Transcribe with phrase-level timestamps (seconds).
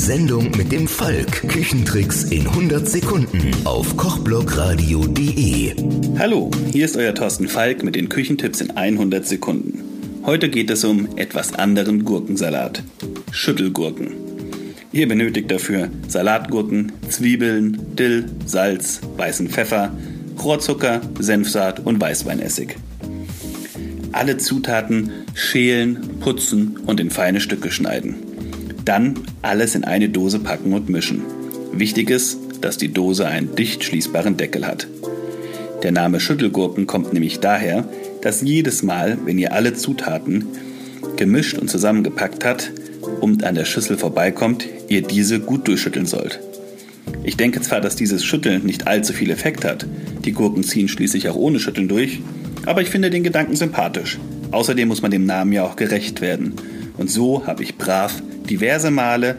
[0.00, 1.46] Sendung mit dem Falk.
[1.46, 5.74] Küchentricks in 100 Sekunden auf kochblogradio.de.
[6.18, 9.84] Hallo, hier ist euer Thorsten Falk mit den Küchentipps in 100 Sekunden.
[10.24, 12.82] Heute geht es um etwas anderen Gurkensalat.
[13.30, 14.14] Schüttelgurken.
[14.90, 19.94] Ihr benötigt dafür Salatgurken, Zwiebeln, Dill, Salz, weißen Pfeffer,
[20.42, 22.76] Rohrzucker, Senfsaat und Weißweinessig.
[24.12, 28.29] Alle Zutaten schälen, putzen und in feine Stücke schneiden.
[28.90, 31.22] Dann alles in eine Dose packen und mischen.
[31.72, 34.88] Wichtig ist, dass die Dose einen dicht schließbaren Deckel hat.
[35.84, 37.88] Der Name Schüttelgurken kommt nämlich daher,
[38.20, 40.44] dass jedes Mal, wenn ihr alle Zutaten
[41.16, 42.72] gemischt und zusammengepackt habt
[43.20, 46.40] und an der Schüssel vorbeikommt, ihr diese gut durchschütteln sollt.
[47.22, 49.86] Ich denke zwar, dass dieses Schütteln nicht allzu viel Effekt hat,
[50.24, 52.22] die Gurken ziehen schließlich auch ohne Schütteln durch,
[52.66, 54.18] aber ich finde den Gedanken sympathisch.
[54.50, 56.54] Außerdem muss man dem Namen ja auch gerecht werden.
[56.96, 58.20] Und so habe ich brav
[58.50, 59.36] diverse Male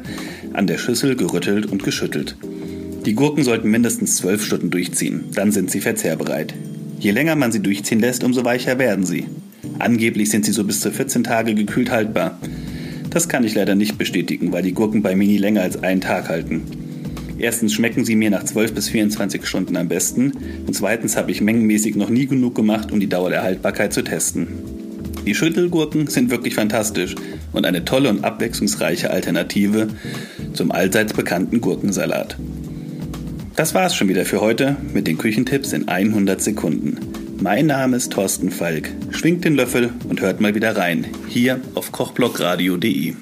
[0.54, 2.38] an der Schüssel gerüttelt und geschüttelt.
[3.06, 6.54] Die Gurken sollten mindestens zwölf Stunden durchziehen, dann sind sie verzehrbereit.
[7.00, 9.26] Je länger man sie durchziehen lässt, umso weicher werden sie.
[9.80, 12.40] Angeblich sind sie so bis zu 14 Tage gekühlt haltbar.
[13.10, 16.30] Das kann ich leider nicht bestätigen, weil die Gurken bei Mini länger als einen Tag
[16.30, 16.62] halten.
[17.38, 20.32] Erstens schmecken sie mir nach 12 bis 24 Stunden am besten
[20.68, 24.04] und zweitens habe ich mengenmäßig noch nie genug gemacht, um die Dauer der Haltbarkeit zu
[24.04, 24.48] testen.
[25.26, 27.16] Die Schüttelgurken sind wirklich fantastisch
[27.54, 29.88] und eine tolle und abwechslungsreiche Alternative
[30.54, 32.38] zum allseits bekannten Gurkensalat.
[33.56, 36.98] Das war's schon wieder für heute mit den Küchentipps in 100 Sekunden.
[37.42, 38.90] Mein Name ist Thorsten Falk.
[39.12, 43.16] Schwingt den Löffel und hört mal wieder rein, hier auf kochblockradio.de.